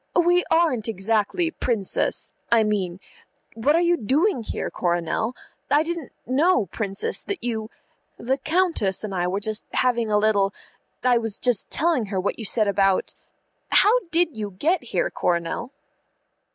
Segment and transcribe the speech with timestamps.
[0.19, 2.99] "We aren't exactly, Princess I mean
[3.53, 5.35] What are you doing here, Coronel?
[5.69, 7.69] I didn't know, Princess, that you
[8.17, 10.55] The Countess and I were just having a little
[11.03, 13.13] I was just telling her what you said about
[13.69, 15.69] How did you get here, Coronel?"